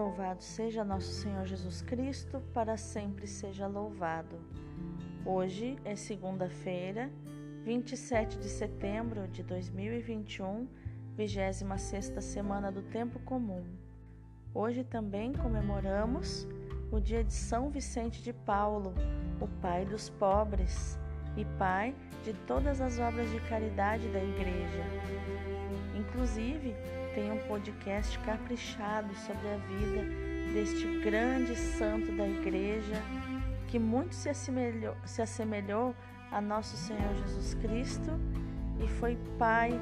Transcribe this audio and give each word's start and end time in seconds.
Louvado 0.00 0.42
seja 0.42 0.82
nosso 0.82 1.12
Senhor 1.12 1.44
Jesus 1.44 1.82
Cristo, 1.82 2.40
para 2.54 2.78
sempre 2.78 3.26
seja 3.26 3.66
louvado. 3.66 4.40
Hoje 5.26 5.76
é 5.84 5.94
segunda-feira, 5.94 7.10
27 7.66 8.38
de 8.38 8.48
setembro 8.48 9.28
de 9.28 9.42
2021, 9.42 10.66
26 11.18 12.24
semana 12.24 12.72
do 12.72 12.80
Tempo 12.80 13.18
Comum. 13.18 13.62
Hoje 14.54 14.84
também 14.84 15.34
comemoramos 15.34 16.48
o 16.90 16.98
dia 16.98 17.22
de 17.22 17.34
São 17.34 17.68
Vicente 17.68 18.22
de 18.22 18.32
Paulo, 18.32 18.94
o 19.38 19.46
pai 19.60 19.84
dos 19.84 20.08
pobres 20.08 20.98
e 21.36 21.44
pai 21.58 21.94
de 22.24 22.32
todas 22.46 22.80
as 22.80 22.98
obras 22.98 23.30
de 23.30 23.40
caridade 23.40 24.08
da 24.08 24.24
Igreja. 24.24 25.59
Inclusive, 25.94 26.74
tem 27.14 27.30
um 27.30 27.38
podcast 27.48 28.18
caprichado 28.20 29.14
sobre 29.14 29.48
a 29.48 29.56
vida 29.56 30.04
deste 30.52 31.00
grande 31.00 31.56
santo 31.56 32.12
da 32.12 32.26
igreja 32.26 32.96
que 33.68 33.78
muito 33.78 34.14
se 34.14 34.28
assemelhou, 34.28 34.96
se 35.04 35.22
assemelhou 35.22 35.94
a 36.30 36.40
nosso 36.40 36.76
Senhor 36.76 37.14
Jesus 37.14 37.54
Cristo 37.54 38.10
e 38.82 38.88
foi 38.88 39.16
pai 39.38 39.78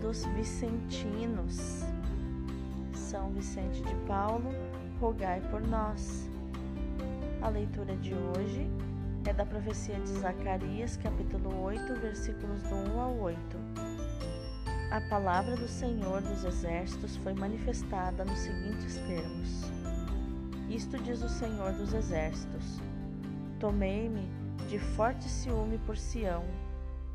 dos 0.00 0.24
vicentinos. 0.26 1.84
São 2.94 3.30
Vicente 3.30 3.82
de 3.82 3.94
Paulo, 4.06 4.50
rogai 5.00 5.40
por 5.50 5.60
nós. 5.60 6.28
A 7.40 7.48
leitura 7.48 7.96
de 7.96 8.14
hoje 8.14 8.70
é 9.26 9.32
da 9.32 9.44
profecia 9.44 9.98
de 10.00 10.08
Zacarias, 10.08 10.96
capítulo 10.96 11.62
8, 11.62 11.94
versículos 12.00 12.62
do 12.62 12.74
1 12.94 13.00
ao 13.00 13.18
8 13.18 13.91
a 14.92 15.00
palavra 15.00 15.56
do 15.56 15.66
Senhor 15.66 16.20
dos 16.20 16.44
Exércitos 16.44 17.16
foi 17.16 17.32
manifestada 17.32 18.26
nos 18.26 18.38
seguintes 18.40 18.98
termos: 18.98 19.62
Isto 20.68 20.98
diz 20.98 21.22
o 21.22 21.30
Senhor 21.30 21.72
dos 21.72 21.94
Exércitos: 21.94 22.78
Tomei-me 23.58 24.28
de 24.68 24.78
forte 24.78 25.24
ciúme 25.30 25.78
por 25.86 25.96
Sião, 25.96 26.44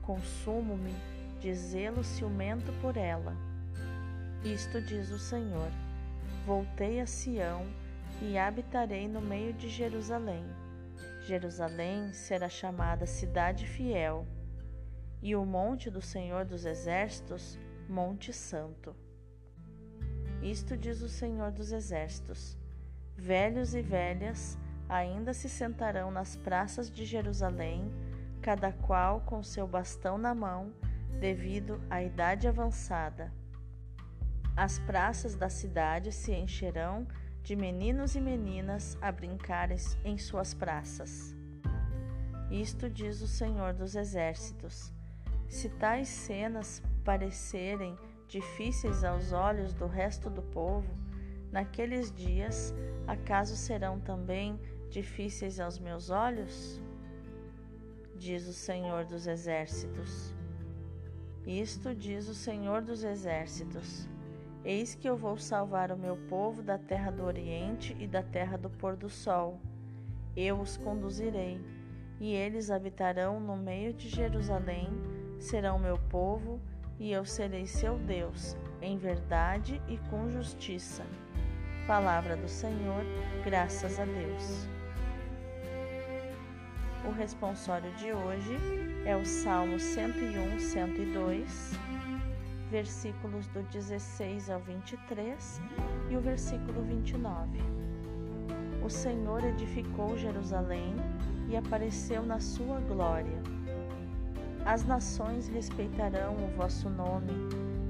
consumo-me 0.02 0.92
de 1.40 1.54
zelo 1.54 2.04
ciumento 2.04 2.74
por 2.82 2.98
ela. 2.98 3.38
Isto 4.44 4.82
diz 4.82 5.12
o 5.12 5.20
Senhor: 5.20 5.70
Voltei 6.48 7.00
a 7.00 7.06
Sião 7.06 7.64
e 8.24 8.40
habitarei 8.40 9.08
no 9.08 9.22
meio 9.22 9.54
de 9.54 9.70
Jerusalém. 9.70 10.44
Jerusalém 11.28 12.12
será 12.12 12.50
chamada 12.50 13.06
Cidade 13.06 13.68
Fiel, 13.68 14.26
e 15.22 15.36
o 15.36 15.46
monte 15.46 15.92
do 15.92 16.02
Senhor 16.02 16.44
dos 16.44 16.66
Exércitos 16.66 17.60
Monte 17.90 18.34
Santo. 18.34 18.96
Isto 20.42 20.76
diz 20.76 21.02
o 21.02 21.10
Senhor 21.10 21.52
dos 21.52 21.72
Exércitos: 21.72 22.58
Velhos 23.16 23.74
e 23.74 23.82
velhas 23.82 24.58
ainda 24.90 25.34
se 25.34 25.50
sentarão 25.50 26.12
nas 26.12 26.36
praças 26.36 26.92
de 26.92 27.06
Jerusalém, 27.06 27.90
cada 28.42 28.72
qual 28.72 29.22
com 29.22 29.42
seu 29.42 29.68
bastão 29.68 30.18
na 30.18 30.36
mão, 30.36 30.74
devido 31.20 31.82
à 31.90 32.04
idade 32.04 32.48
avançada. 32.48 33.34
As 34.56 34.80
praças 34.80 35.36
da 35.36 35.50
cidade 35.50 36.12
se 36.12 36.34
encherão 36.34 37.08
de 37.42 37.56
meninos 37.56 38.16
e 38.16 38.20
meninas 38.20 38.98
a 39.02 39.12
brincarem 39.12 39.78
em 40.04 40.18
suas 40.18 40.54
praças. 40.54 41.34
Isto 42.52 42.90
diz 42.90 43.22
o 43.22 43.28
Senhor 43.28 43.74
dos 43.74 43.96
Exércitos: 43.96 44.92
Se 45.48 45.70
tais 45.70 46.08
cenas 46.08 46.82
parecerem 47.08 47.98
difíceis 48.28 49.02
aos 49.02 49.32
olhos 49.32 49.74
do 49.74 49.88
resto 49.88 50.30
do 50.30 50.42
povo, 50.42 50.94
naqueles 51.54 52.12
dias, 52.12 52.74
acaso 53.08 53.56
serão 53.56 53.98
também 53.98 54.60
difíceis 54.90 55.58
aos 55.58 55.80
meus 55.80 56.10
olhos? 56.10 56.82
Diz 58.18 58.46
o 58.46 58.52
Senhor 58.52 59.06
dos 59.06 59.26
Exércitos. 59.26 60.36
Isto 61.46 61.96
diz 61.96 62.28
o 62.28 62.36
Senhor 62.36 62.82
dos 62.82 63.06
Exércitos: 63.06 64.06
Eis 64.66 64.94
que 64.94 65.08
eu 65.08 65.16
vou 65.16 65.38
salvar 65.38 65.94
o 65.94 65.98
meu 65.98 66.18
povo 66.28 66.62
da 66.62 66.78
terra 66.78 67.10
do 67.10 67.24
Oriente 67.24 67.96
e 68.02 68.06
da 68.06 68.22
terra 68.22 68.58
do 68.58 68.70
pôr 68.70 68.98
do 68.98 69.10
sol. 69.10 69.62
Eu 70.36 70.60
os 70.60 70.76
conduzirei, 70.76 71.58
e 72.20 72.34
eles 72.34 72.70
habitarão 72.70 73.40
no 73.40 73.56
meio 73.56 73.94
de 73.94 74.10
Jerusalém, 74.10 74.90
serão 75.40 75.80
meu 75.80 75.98
povo 75.98 76.60
e 76.60 76.77
eu 77.00 77.24
serei 77.24 77.68
seu 77.68 77.98
Deus, 78.00 78.58
em 78.82 78.98
verdade 78.98 79.82
e 79.88 79.98
com 80.10 80.30
justiça. 80.30 81.06
Palavra 81.86 82.36
do 82.36 82.48
Senhor, 82.50 83.04
graças 83.44 84.00
a 84.00 84.06
Deus. 84.06 84.68
O 87.08 87.12
responsório 87.12 87.92
de 87.94 88.12
hoje 88.12 88.58
é 89.06 89.16
o 89.16 89.24
Salmo 89.24 89.80
101, 89.80 90.60
102, 90.60 91.72
versículos 92.72 93.48
do 93.48 93.62
16 93.64 94.50
ao 94.50 94.60
23 94.60 95.62
e 96.10 96.18
o 96.18 96.20
versículo 96.20 96.82
29. 96.82 97.60
O 98.84 98.90
Senhor 98.90 99.44
edificou 99.46 100.18
Jerusalém 100.18 100.96
e 101.48 101.56
apareceu 101.56 102.26
na 102.26 102.40
sua 102.40 102.80
glória 102.82 103.57
as 104.68 104.84
nações 104.84 105.48
respeitarão 105.48 106.36
o 106.36 106.58
vosso 106.58 106.90
nome 106.90 107.32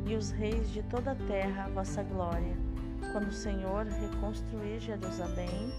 e 0.06 0.16
os 0.16 0.30
reis 0.30 0.70
de 0.70 0.84
toda 0.84 1.14
a 1.14 1.16
terra 1.16 1.64
a 1.64 1.70
vossa 1.70 2.04
glória, 2.04 2.56
quando 3.12 3.30
o 3.30 3.34
Senhor 3.34 3.88
reconstruir 3.88 4.80
Jerusalém 4.80 5.74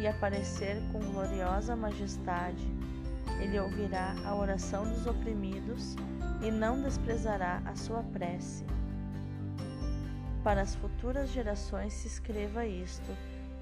e 0.00 0.08
aparecer 0.08 0.82
com 0.90 0.98
gloriosa 0.98 1.76
majestade. 1.76 2.66
Ele 3.40 3.60
ouvirá 3.60 4.12
a 4.26 4.34
oração 4.34 4.82
dos 4.90 5.06
oprimidos 5.06 5.94
e 6.42 6.50
não 6.50 6.82
desprezará 6.82 7.62
a 7.64 7.76
sua 7.76 8.02
prece. 8.02 8.64
Para 10.42 10.62
as 10.62 10.74
futuras 10.74 11.30
gerações 11.30 11.92
se 11.92 12.08
escreva 12.08 12.66
isto, 12.66 13.16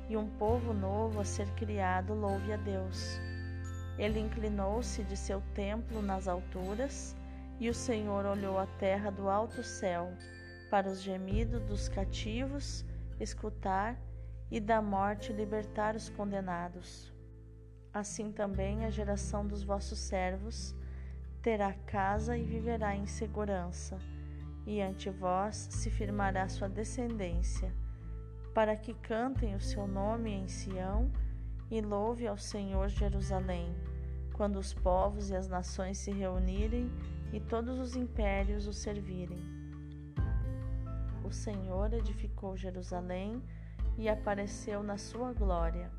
e 0.09 0.17
um 0.17 0.27
povo 0.27 0.73
novo 0.73 1.21
a 1.21 1.25
ser 1.25 1.49
criado 1.49 2.15
louve 2.15 2.51
a 2.51 2.57
Deus. 2.57 3.21
Ele 3.99 4.21
inclinou-se 4.21 5.03
de 5.03 5.17
seu 5.17 5.43
templo 5.55 6.01
nas 6.01 6.29
alturas, 6.29 7.17
e 7.59 7.69
o 7.69 7.75
Senhor 7.75 8.25
olhou 8.25 8.57
a 8.57 8.67
terra 8.67 9.11
do 9.11 9.29
alto 9.29 9.65
céu, 9.65 10.13
para 10.71 10.89
os 10.89 11.03
gemidos 11.03 11.61
dos 11.63 11.89
cativos 11.89 12.85
escutar 13.19 13.99
e 14.51 14.61
da 14.61 14.81
morte 14.81 15.33
libertar 15.33 15.97
os 15.97 16.09
condenados. 16.09 17.13
Assim 17.93 18.31
também 18.31 18.85
a 18.85 18.91
geração 18.91 19.45
dos 19.45 19.65
vossos 19.65 19.99
servos 19.99 20.77
terá 21.43 21.73
casa 21.73 22.37
e 22.37 22.45
viverá 22.45 22.95
em 22.95 23.07
segurança, 23.07 23.99
e 24.65 24.81
ante 24.81 25.11
vós 25.11 25.57
se 25.57 25.91
firmará 25.91 26.49
sua 26.49 26.69
descendência, 26.69 27.73
para 28.55 28.77
que 28.77 28.95
cantem 28.95 29.57
o 29.57 29.61
seu 29.61 29.89
nome 29.89 30.31
em 30.31 30.47
Sião 30.47 31.11
e 31.71 31.81
louve 31.81 32.27
ao 32.27 32.37
Senhor 32.37 32.89
Jerusalém 32.89 33.75
quando 34.39 34.57
os 34.57 34.73
povos 34.73 35.31
e 35.31 35.37
as 35.37 35.49
nações 35.49 35.99
se 35.99 36.13
reunirem 36.13 36.89
e 37.33 37.41
todos 37.41 37.77
os 37.81 37.97
impérios 37.97 38.69
o 38.69 38.73
servirem. 38.73 39.43
O 41.25 41.33
Senhor 41.33 41.93
edificou 41.93 42.57
Jerusalém 42.57 43.43
e 43.99 44.09
apareceu 44.09 44.81
na 44.81 44.97
sua 44.97 45.33
glória. 45.33 45.91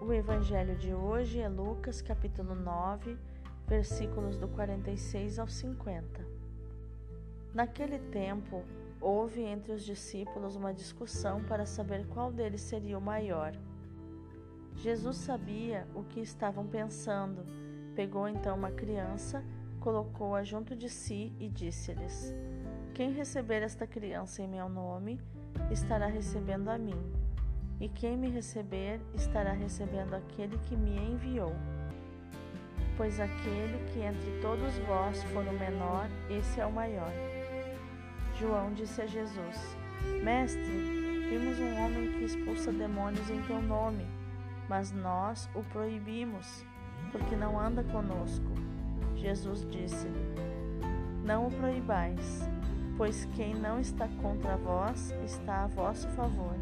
O 0.00 0.10
evangelho 0.10 0.74
de 0.76 0.94
hoje 0.94 1.38
é 1.38 1.48
Lucas 1.50 2.00
capítulo 2.00 2.54
9, 2.54 3.18
versículos 3.66 4.38
do 4.38 4.48
46 4.48 5.38
ao 5.38 5.46
50. 5.46 6.26
Naquele 7.52 7.98
tempo, 7.98 8.64
houve 9.00 9.42
entre 9.42 9.72
os 9.72 9.84
discípulos 9.84 10.56
uma 10.56 10.72
discussão 10.72 11.44
para 11.44 11.66
saber 11.66 12.06
qual 12.06 12.32
deles 12.32 12.62
seria 12.62 12.96
o 12.96 13.02
maior. 13.02 13.52
Jesus 14.78 15.16
sabia 15.16 15.88
o 15.92 16.04
que 16.04 16.20
estavam 16.20 16.64
pensando. 16.64 17.44
Pegou 17.96 18.28
então 18.28 18.56
uma 18.56 18.70
criança, 18.70 19.42
colocou-a 19.80 20.44
junto 20.44 20.76
de 20.76 20.88
si 20.88 21.32
e 21.40 21.48
disse-lhes: 21.48 22.32
Quem 22.94 23.10
receber 23.10 23.62
esta 23.62 23.88
criança 23.88 24.40
em 24.40 24.46
meu 24.46 24.68
nome, 24.68 25.20
estará 25.68 26.06
recebendo 26.06 26.68
a 26.68 26.78
mim. 26.78 27.00
E 27.80 27.88
quem 27.88 28.16
me 28.16 28.30
receber, 28.30 29.00
estará 29.14 29.52
recebendo 29.52 30.14
aquele 30.14 30.56
que 30.58 30.76
me 30.76 30.96
enviou. 30.96 31.52
Pois 32.96 33.18
aquele 33.18 33.84
que 33.92 34.00
entre 34.00 34.40
todos 34.40 34.78
vós 34.86 35.22
for 35.24 35.44
o 35.44 35.58
menor, 35.58 36.08
esse 36.30 36.60
é 36.60 36.66
o 36.66 36.72
maior. 36.72 37.12
João 38.38 38.72
disse 38.74 39.02
a 39.02 39.06
Jesus: 39.06 39.76
Mestre, 40.22 41.28
vimos 41.28 41.58
um 41.58 41.84
homem 41.84 42.12
que 42.12 42.24
expulsa 42.24 42.70
demônios 42.70 43.28
em 43.28 43.42
teu 43.42 43.60
nome 43.60 44.17
mas 44.68 44.92
nós 44.92 45.48
o 45.54 45.62
proibimos, 45.64 46.64
porque 47.10 47.34
não 47.34 47.58
anda 47.58 47.82
conosco. 47.84 48.46
Jesus 49.14 49.66
disse-lhe: 49.70 50.34
Não 51.24 51.46
o 51.46 51.50
proibais, 51.50 52.48
pois 52.96 53.24
quem 53.36 53.54
não 53.54 53.80
está 53.80 54.06
contra 54.20 54.56
vós 54.56 55.12
está 55.24 55.64
a 55.64 55.66
vosso 55.66 56.08
favor. 56.10 56.54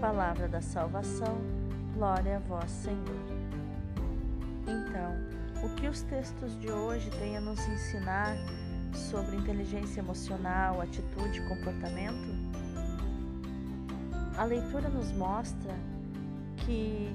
Palavra 0.00 0.48
da 0.48 0.60
salvação, 0.60 1.38
glória 1.94 2.36
a 2.36 2.40
vós, 2.40 2.70
Senhor. 2.70 3.40
Então, 4.62 5.64
o 5.64 5.74
que 5.74 5.88
os 5.88 6.02
textos 6.02 6.58
de 6.58 6.70
hoje 6.70 7.10
têm 7.10 7.36
a 7.36 7.40
nos 7.40 7.60
ensinar 7.68 8.36
sobre 8.94 9.36
inteligência 9.36 10.00
emocional, 10.00 10.80
atitude 10.80 11.40
e 11.40 11.48
comportamento? 11.48 12.28
A 14.38 14.44
leitura 14.44 14.88
nos 14.88 15.12
mostra 15.12 15.74
que 16.64 17.14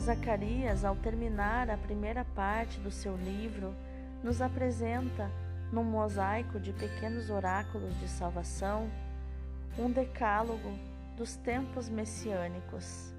Zacarias, 0.00 0.84
ao 0.84 0.96
terminar 0.96 1.68
a 1.70 1.76
primeira 1.76 2.24
parte 2.24 2.78
do 2.80 2.90
seu 2.90 3.16
livro, 3.16 3.74
nos 4.22 4.40
apresenta, 4.40 5.30
num 5.72 5.84
mosaico 5.84 6.58
de 6.58 6.72
pequenos 6.72 7.30
oráculos 7.30 7.98
de 8.00 8.08
salvação, 8.08 8.88
um 9.78 9.90
decálogo 9.90 10.70
dos 11.16 11.36
tempos 11.36 11.88
messiânicos. 11.88 13.12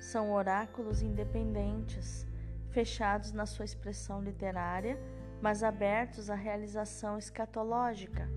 São 0.00 0.32
oráculos 0.32 1.02
independentes, 1.02 2.26
fechados 2.70 3.32
na 3.32 3.46
sua 3.46 3.64
expressão 3.64 4.22
literária, 4.22 4.98
mas 5.40 5.62
abertos 5.62 6.30
à 6.30 6.34
realização 6.34 7.16
escatológica. 7.16 8.28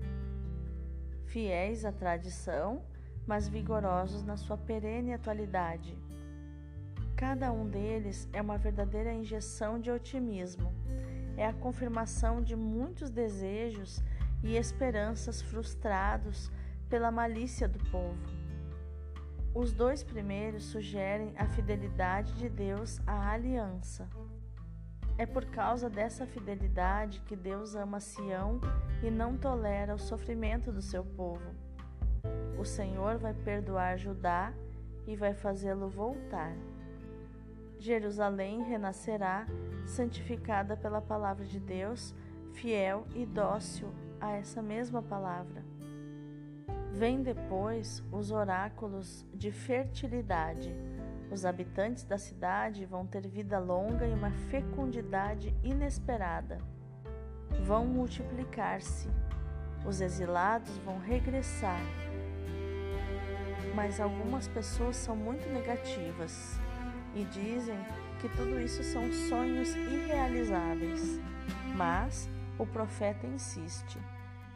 Fiéis 1.26 1.84
à 1.84 1.92
tradição, 1.92 2.82
mas 3.26 3.48
vigorosos 3.48 4.22
na 4.22 4.36
sua 4.36 4.56
perene 4.56 5.12
atualidade. 5.12 5.96
Cada 7.20 7.52
um 7.52 7.68
deles 7.68 8.26
é 8.32 8.40
uma 8.40 8.56
verdadeira 8.56 9.12
injeção 9.12 9.78
de 9.78 9.90
otimismo, 9.90 10.72
é 11.36 11.44
a 11.44 11.52
confirmação 11.52 12.40
de 12.40 12.56
muitos 12.56 13.10
desejos 13.10 14.02
e 14.42 14.56
esperanças 14.56 15.42
frustrados 15.42 16.50
pela 16.88 17.10
malícia 17.10 17.68
do 17.68 17.78
povo. 17.90 18.26
Os 19.54 19.70
dois 19.70 20.02
primeiros 20.02 20.64
sugerem 20.64 21.34
a 21.36 21.46
fidelidade 21.46 22.32
de 22.38 22.48
Deus 22.48 22.98
à 23.06 23.32
aliança. 23.32 24.08
É 25.18 25.26
por 25.26 25.44
causa 25.44 25.90
dessa 25.90 26.24
fidelidade 26.24 27.20
que 27.26 27.36
Deus 27.36 27.74
ama 27.74 28.00
Sião 28.00 28.58
e 29.02 29.10
não 29.10 29.36
tolera 29.36 29.94
o 29.94 29.98
sofrimento 29.98 30.72
do 30.72 30.80
seu 30.80 31.04
povo. 31.04 31.54
O 32.58 32.64
Senhor 32.64 33.18
vai 33.18 33.34
perdoar 33.34 33.98
Judá 33.98 34.54
e 35.06 35.14
vai 35.14 35.34
fazê-lo 35.34 35.86
voltar. 35.86 36.56
Jerusalém 37.80 38.62
renascerá, 38.62 39.46
santificada 39.86 40.76
pela 40.76 41.00
palavra 41.00 41.46
de 41.46 41.58
Deus, 41.58 42.14
fiel 42.52 43.06
e 43.14 43.24
dócil 43.24 43.88
a 44.20 44.32
essa 44.32 44.60
mesma 44.60 45.00
palavra. 45.00 45.64
Vêm 46.92 47.22
depois 47.22 48.04
os 48.12 48.30
oráculos 48.30 49.24
de 49.32 49.50
fertilidade. 49.50 50.74
Os 51.30 51.46
habitantes 51.46 52.04
da 52.04 52.18
cidade 52.18 52.84
vão 52.84 53.06
ter 53.06 53.26
vida 53.26 53.58
longa 53.58 54.06
e 54.06 54.12
uma 54.12 54.30
fecundidade 54.30 55.56
inesperada. 55.64 56.58
Vão 57.64 57.86
multiplicar-se. 57.86 59.08
Os 59.86 60.02
exilados 60.02 60.76
vão 60.78 60.98
regressar. 60.98 61.80
Mas 63.74 63.98
algumas 63.98 64.46
pessoas 64.48 64.96
são 64.96 65.16
muito 65.16 65.48
negativas 65.48 66.60
e 67.14 67.24
dizem 67.24 67.78
que 68.20 68.28
tudo 68.30 68.60
isso 68.60 68.82
são 68.82 69.10
sonhos 69.12 69.74
irrealizáveis. 69.74 71.20
Mas 71.76 72.28
o 72.58 72.66
profeta 72.66 73.26
insiste. 73.26 73.98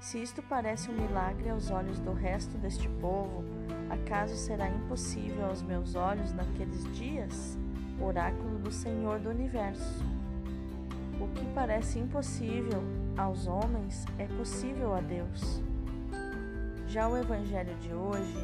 Se 0.00 0.22
isto 0.22 0.42
parece 0.42 0.90
um 0.90 0.94
milagre 0.94 1.48
aos 1.48 1.70
olhos 1.70 1.98
do 1.98 2.12
resto 2.12 2.58
deste 2.58 2.88
povo, 3.00 3.42
acaso 3.88 4.36
será 4.36 4.68
impossível 4.68 5.46
aos 5.46 5.62
meus 5.62 5.94
olhos 5.94 6.32
naqueles 6.32 6.84
dias? 6.92 7.58
Oráculo 7.98 8.58
do 8.58 8.70
Senhor 8.70 9.18
do 9.18 9.30
Universo. 9.30 10.04
O 11.20 11.28
que 11.28 11.46
parece 11.54 11.98
impossível 11.98 12.82
aos 13.16 13.46
homens 13.46 14.04
é 14.18 14.26
possível 14.26 14.94
a 14.94 15.00
Deus. 15.00 15.62
Já 16.94 17.08
o 17.08 17.16
Evangelho 17.16 17.74
de 17.80 17.92
hoje 17.92 18.36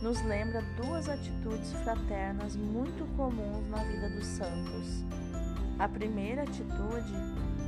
nos 0.00 0.22
lembra 0.22 0.62
duas 0.76 1.08
atitudes 1.08 1.72
fraternas 1.82 2.54
muito 2.54 3.04
comuns 3.16 3.68
na 3.68 3.82
vida 3.82 4.08
dos 4.10 4.24
santos. 4.24 5.04
A 5.76 5.88
primeira 5.88 6.44
atitude 6.44 7.12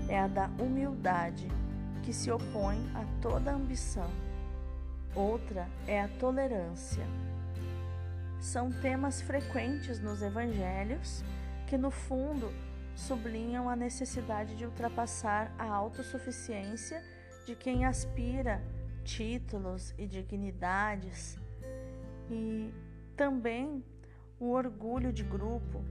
é 0.08 0.16
a 0.16 0.28
da 0.28 0.48
humildade 0.60 1.48
que 2.04 2.12
se 2.12 2.30
opõe 2.30 2.78
a 2.94 3.04
toda 3.20 3.50
ambição. 3.50 4.08
Outra 5.12 5.66
é 5.88 6.02
a 6.02 6.08
tolerância. 6.20 7.04
São 8.40 8.70
temas 8.70 9.20
frequentes 9.20 9.98
nos 9.98 10.22
evangelhos 10.22 11.24
que, 11.66 11.76
no 11.76 11.90
fundo, 11.90 12.52
sublinham 12.94 13.68
a 13.68 13.74
necessidade 13.74 14.54
de 14.54 14.64
ultrapassar 14.64 15.52
a 15.58 15.64
autossuficiência 15.64 17.02
de 17.44 17.56
quem 17.56 17.84
aspira 17.84 18.62
títulos 19.08 19.94
e 19.96 20.06
dignidades 20.06 21.38
e 22.30 22.70
também 23.16 23.82
o 24.38 24.50
orgulho 24.50 25.10
de 25.10 25.24
grupo 25.24 25.82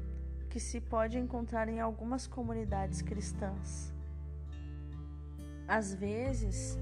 que 0.51 0.59
se 0.59 0.79
pode 0.79 1.17
encontrar 1.17 1.67
em 1.67 1.79
algumas 1.79 2.27
comunidades 2.27 3.01
cristãs. 3.01 3.91
Às 5.67 5.95
vezes, 5.95 6.77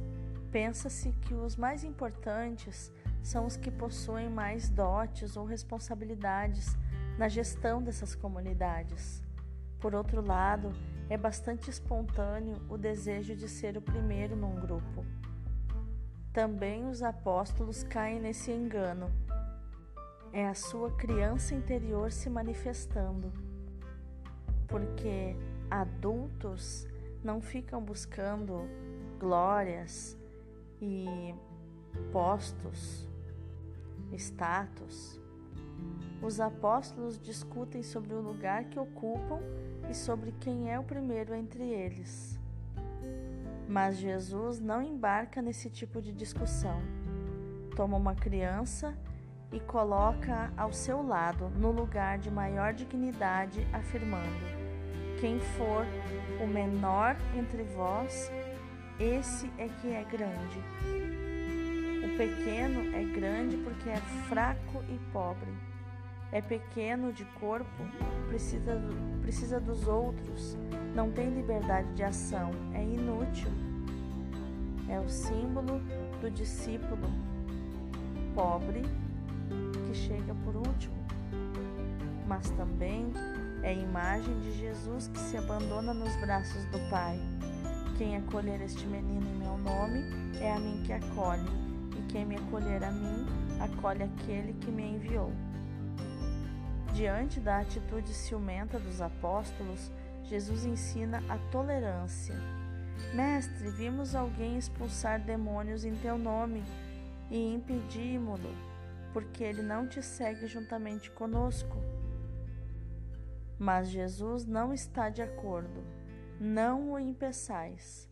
pensa-se 0.51 1.13
que 1.21 1.33
os 1.33 1.55
mais 1.55 1.85
importantes 1.85 2.91
são 3.23 3.45
os 3.45 3.55
que 3.55 3.71
possuem 3.71 4.29
mais 4.29 4.69
dotes 4.69 5.37
ou 5.37 5.45
responsabilidades 5.45 6.77
na 7.17 7.29
gestão 7.29 7.81
dessas 7.81 8.13
comunidades. 8.13 9.23
Por 9.79 9.95
outro 9.95 10.21
lado, 10.21 10.73
é 11.09 11.17
bastante 11.17 11.69
espontâneo 11.69 12.61
o 12.69 12.77
desejo 12.77 13.35
de 13.35 13.47
ser 13.47 13.77
o 13.77 13.81
primeiro 13.81 14.35
num 14.35 14.55
grupo. 14.55 15.05
Também 16.35 16.85
os 16.89 17.01
apóstolos 17.01 17.83
caem 17.83 18.19
nesse 18.19 18.51
engano. 18.51 19.09
É 20.33 20.45
a 20.45 20.53
sua 20.53 20.91
criança 20.91 21.55
interior 21.55 22.11
se 22.11 22.29
manifestando. 22.29 23.31
Porque 24.67 25.33
adultos 25.71 26.85
não 27.23 27.39
ficam 27.39 27.81
buscando 27.81 28.67
glórias 29.17 30.17
e 30.81 31.33
postos, 32.11 33.07
status. 34.11 35.18
Os 36.21 36.42
apóstolos 36.42 37.18
discutem 37.18 37.81
sobre 37.81 38.13
o 38.13 38.19
lugar 38.19 38.65
que 38.65 38.77
ocupam 38.77 39.39
e 39.89 39.94
sobre 39.94 40.33
quem 40.33 40.69
é 40.69 40.77
o 40.77 40.83
primeiro 40.83 41.33
entre 41.33 41.63
eles. 41.63 42.37
Mas 43.68 43.98
Jesus 43.98 44.60
não 44.60 44.81
embarca 44.81 45.42
nesse 45.42 45.69
tipo 45.69 46.02
de 46.02 46.14
discussão. 46.14 46.81
Toma 47.76 47.98
uma 47.98 48.16
criança 48.16 48.95
e 49.52 49.60
coloca 49.60 50.52
ao 50.57 50.72
seu 50.72 51.02
lado, 51.06 51.50
no 51.50 51.72
lugar 51.72 52.18
de 52.18 52.30
maior 52.30 52.74
dignidade, 52.74 53.68
afirmando: 53.74 54.56
quem 55.19 55.40
for 55.40 55.86
o 56.44 56.48
menor 56.48 57.16
entre 57.36 57.64
vós, 57.64 58.31
esse 59.00 59.52
é 59.57 59.68
que 59.68 59.92
é 59.92 60.04
grande. 60.04 60.60
O 62.04 62.18
pequeno 62.18 62.95
é 62.95 63.04
grande 63.04 63.57
porque 63.57 63.90
é 63.90 63.98
fraco 64.28 64.84
e 64.90 65.00
pobre. 65.12 65.52
É 66.35 66.42
pequeno 66.42 67.13
de 67.13 67.23
corpo, 67.39 67.85
precisa, 68.27 68.77
precisa 69.21 69.57
dos 69.57 69.87
outros, 69.87 70.57
não 70.94 71.09
tem 71.09 71.30
liberdade 71.30 71.87
de 71.94 72.04
ação, 72.04 72.51
é 72.73 72.83
inútil. 72.83 73.47
É 74.89 74.99
o 74.99 75.07
símbolo 75.07 75.80
do 76.19 76.30
discípulo 76.30 77.07
pobre 78.33 78.81
que 79.87 79.95
chega 79.95 80.35
por 80.44 80.57
último, 80.57 80.94
mas 82.27 82.49
também 82.49 83.13
é 83.63 83.69
a 83.69 83.73
imagem 83.73 84.37
de 84.42 84.59
Jesus 84.59 85.07
que 85.07 85.19
se 85.19 85.37
abandona 85.37 85.94
nos 85.94 86.13
braços 86.18 86.65
do 86.65 86.89
Pai. 86.89 87.18
Quem 87.97 88.18
acolher 88.18 88.59
este 88.59 88.85
menino 88.87 89.25
em 89.25 89.37
meu 89.37 89.57
nome 89.57 90.04
é 90.42 90.51
a 90.51 90.59
mim 90.59 90.83
que 90.85 90.92
acolhe, 90.92 91.47
e 91.97 92.11
quem 92.11 92.25
me 92.25 92.35
acolher 92.35 92.83
a 92.83 92.92
mim, 92.92 93.25
acolhe 93.61 94.04
aquele 94.04 94.51
que 94.59 94.69
me 94.69 94.95
enviou. 94.95 95.31
Diante 96.95 97.42
da 97.42 97.59
atitude 97.59 98.14
ciumenta 98.14 98.80
dos 98.80 99.02
apóstolos, 99.02 99.92
Jesus 100.23 100.64
ensina 100.64 101.21
a 101.28 101.37
tolerância. 101.52 102.33
Mestre, 103.14 103.69
vimos 103.69 104.16
alguém 104.16 104.57
expulsar 104.57 105.19
demônios 105.19 105.83
em 105.83 105.94
teu 105.95 106.18
nome 106.18 106.64
e 107.30 107.54
impedimos-lo, 107.54 108.49
porque 109.11 109.44
ele 109.44 109.61
não 109.61 109.85
te 109.85 110.02
segue 110.02 110.47
juntamente 110.47 111.11
conosco. 111.11 111.75
Mas 113.59 113.90
Jesus 113.90 114.45
não 114.45 114.73
está 114.73 115.09
de 115.09 115.21
acordo. 115.21 115.83
Não 116.40 116.94
o 116.94 116.97
impeçais. 116.97 118.09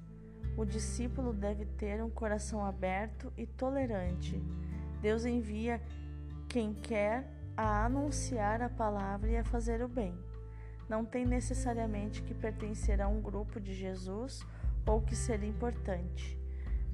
O 0.57 0.65
discípulo 0.65 1.31
deve 1.31 1.63
ter 1.63 2.03
um 2.03 2.09
coração 2.09 2.65
aberto 2.65 3.31
e 3.37 3.47
tolerante. 3.47 4.43
Deus 5.01 5.23
envia 5.23 5.81
quem 6.49 6.73
quer 6.73 7.32
a 7.55 7.85
anunciar 7.85 8.61
a 8.61 8.69
palavra 8.69 9.29
e 9.29 9.37
a 9.37 9.43
fazer 9.43 9.83
o 9.83 9.87
bem. 9.87 10.17
Não 10.89 11.05
tem 11.05 11.25
necessariamente 11.25 12.21
que 12.21 12.33
pertencer 12.33 13.01
a 13.01 13.07
um 13.07 13.21
grupo 13.21 13.59
de 13.59 13.73
Jesus 13.73 14.45
ou 14.85 15.01
que 15.01 15.15
ser 15.15 15.43
importante. 15.43 16.39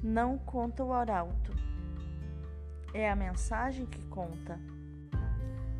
Não 0.01 0.37
conta 0.37 0.83
o 0.83 0.93
arauto. 0.93 1.53
É 2.93 3.09
a 3.09 3.15
mensagem 3.15 3.85
que 3.85 4.03
conta. 4.05 4.59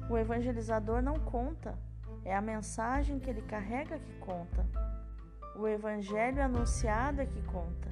O 0.09 0.17
evangelizador 0.17 1.01
não 1.01 1.15
conta, 1.19 1.77
é 2.25 2.35
a 2.35 2.41
mensagem 2.41 3.19
que 3.19 3.29
ele 3.29 3.41
carrega 3.43 3.99
que 3.99 4.13
conta. 4.19 4.65
O 5.55 5.67
evangelho 5.67 6.41
anunciado 6.41 7.21
é 7.21 7.25
que 7.25 7.41
conta. 7.43 7.89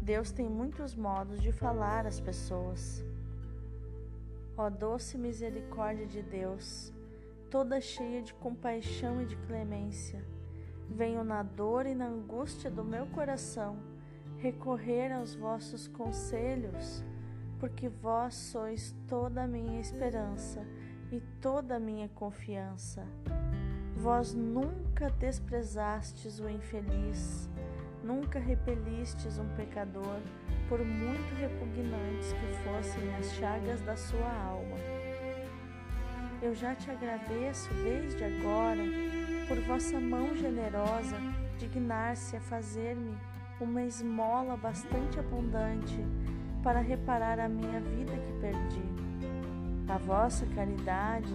Deus 0.00 0.30
tem 0.30 0.48
muitos 0.48 0.94
modos 0.94 1.40
de 1.40 1.52
falar 1.52 2.06
às 2.06 2.20
pessoas. 2.20 3.04
Ó 4.56 4.70
doce 4.70 5.18
misericórdia 5.18 6.06
de 6.06 6.22
Deus, 6.22 6.92
toda 7.50 7.80
cheia 7.80 8.22
de 8.22 8.32
compaixão 8.34 9.20
e 9.20 9.26
de 9.26 9.36
clemência, 9.36 10.24
venho 10.88 11.24
na 11.24 11.42
dor 11.42 11.86
e 11.86 11.94
na 11.94 12.06
angústia 12.06 12.70
do 12.70 12.84
meu 12.84 13.06
coração 13.06 13.76
recorrer 14.38 15.10
aos 15.10 15.34
vossos 15.34 15.88
conselhos, 15.88 17.02
porque 17.58 17.88
vós 17.88 18.34
sois 18.34 18.94
toda 19.08 19.42
a 19.42 19.46
minha 19.48 19.80
esperança 19.80 20.64
e 21.10 21.20
toda 21.40 21.76
a 21.76 21.80
minha 21.80 22.08
confiança. 22.10 23.04
Vós 23.96 24.34
nunca 24.34 25.10
desprezastes 25.18 26.38
o 26.38 26.48
infeliz, 26.48 27.48
nunca 28.04 28.38
repelistes 28.38 29.38
um 29.38 29.48
pecador 29.56 30.20
por 30.68 30.84
muito 30.84 31.34
repugnantes 31.34 32.32
que 32.32 32.64
fossem 32.64 33.14
as 33.16 33.32
chagas 33.34 33.80
da 33.82 33.96
sua 33.96 34.30
alma. 34.30 34.76
Eu 36.42 36.54
já 36.54 36.74
te 36.74 36.90
agradeço 36.90 37.72
desde 37.74 38.22
agora 38.24 38.82
por 39.48 39.58
vossa 39.62 39.98
mão 40.00 40.34
generosa 40.34 41.16
dignar-se 41.58 42.36
a 42.36 42.40
fazer-me 42.40 43.16
uma 43.60 43.82
esmola 43.82 44.56
bastante 44.56 45.18
abundante 45.18 46.04
para 46.62 46.80
reparar 46.80 47.38
a 47.38 47.48
minha 47.48 47.80
vida 47.80 48.12
que 48.12 48.40
perdi. 48.40 48.82
A 49.88 49.98
vossa 49.98 50.46
caridade 50.54 51.34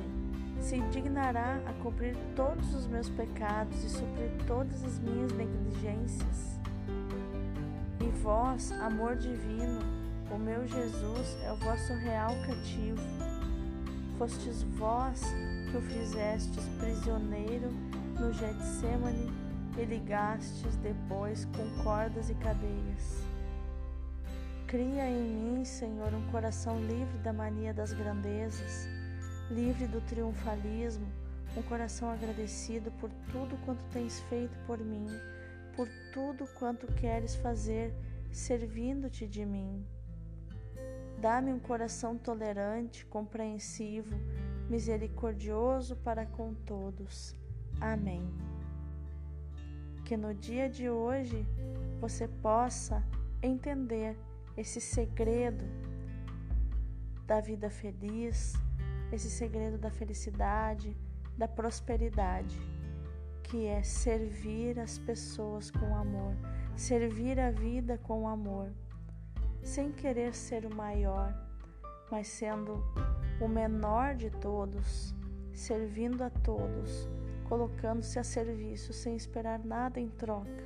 se 0.59 0.79
dignará 0.89 1.61
a 1.65 1.73
cobrir 1.81 2.15
todos 2.35 2.73
os 2.75 2.87
meus 2.87 3.09
pecados 3.09 3.83
e 3.83 3.89
suprir 3.89 4.31
todas 4.45 4.83
as 4.83 4.99
minhas 4.99 5.31
negligências. 5.31 6.58
Vós, 8.21 8.73
amor 8.81 9.15
divino, 9.15 9.79
o 10.29 10.37
meu 10.37 10.67
Jesus 10.67 11.37
é 11.41 11.53
o 11.53 11.55
vosso 11.55 11.93
real 11.93 12.31
cativo. 12.45 13.01
Fostes 14.17 14.61
vós 14.77 15.21
que 15.71 15.77
o 15.77 15.81
fizestes 15.81 16.67
prisioneiro 16.79 17.71
no 18.19 18.33
Getsemane 18.33 19.31
e 19.77 19.85
ligastes 19.85 20.75
depois 20.83 21.45
com 21.45 21.83
cordas 21.83 22.29
e 22.29 22.33
cadeias. 22.35 23.23
Cria 24.67 25.09
em 25.09 25.23
mim, 25.23 25.63
Senhor, 25.63 26.13
um 26.13 26.29
coração 26.29 26.77
livre 26.77 27.17
da 27.19 27.31
mania 27.31 27.73
das 27.73 27.93
grandezas, 27.93 28.85
livre 29.49 29.87
do 29.87 30.01
triunfalismo, 30.01 31.07
um 31.55 31.61
coração 31.61 32.11
agradecido 32.11 32.91
por 32.99 33.09
tudo 33.31 33.57
quanto 33.63 33.83
tens 33.93 34.19
feito 34.29 34.57
por 34.67 34.77
mim 34.77 35.07
por 35.79 35.87
tudo 36.11 36.45
quanto 36.55 36.85
queres 36.87 37.35
fazer, 37.35 37.93
servindo-te 38.31 39.27
de 39.27 39.45
mim. 39.45 39.85
Dá-me 41.19 41.51
um 41.51 41.59
coração 41.59 42.17
tolerante, 42.17 43.05
compreensivo, 43.05 44.15
misericordioso 44.69 45.95
para 45.97 46.25
com 46.25 46.53
todos. 46.53 47.35
Amém. 47.81 48.23
Que 50.05 50.15
no 50.15 50.33
dia 50.33 50.69
de 50.69 50.89
hoje 50.89 51.45
você 51.99 52.27
possa 52.27 53.03
entender 53.43 54.17
esse 54.55 54.79
segredo 54.79 55.65
da 57.25 57.39
vida 57.41 57.69
feliz, 57.69 58.53
esse 59.11 59.29
segredo 59.29 59.77
da 59.77 59.91
felicidade, 59.91 60.95
da 61.37 61.47
prosperidade 61.47 62.57
que 63.49 63.65
é 63.65 63.81
servir 63.81 64.79
as 64.79 64.99
pessoas 64.99 65.71
com 65.71 65.95
amor, 65.95 66.35
servir 66.79 67.37
a 67.41 67.51
vida 67.51 67.97
com 67.97 68.25
amor, 68.25 68.71
sem 69.61 69.91
querer 69.91 70.33
ser 70.33 70.65
o 70.65 70.73
maior, 70.73 71.35
mas 72.09 72.29
sendo 72.29 72.81
o 73.41 73.49
menor 73.49 74.15
de 74.15 74.29
todos, 74.29 75.13
servindo 75.51 76.23
a 76.23 76.29
todos, 76.29 77.09
colocando-se 77.49 78.17
a 78.17 78.23
serviço 78.23 78.93
sem 78.93 79.17
esperar 79.17 79.59
nada 79.59 79.99
em 79.99 80.07
troca. 80.07 80.63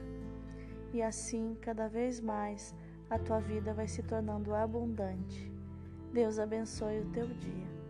E 0.93 1.01
assim, 1.01 1.57
cada 1.59 1.87
vez 1.87 2.19
mais, 2.19 2.75
a 3.09 3.17
tua 3.17 3.39
vida 3.39 3.73
vai 3.73 3.87
se 3.87 4.03
tornando 4.03 4.53
abundante. 4.53 5.51
Deus 6.13 6.37
abençoe 6.37 6.99
o 6.99 7.09
teu 7.09 7.25
dia. 7.25 7.82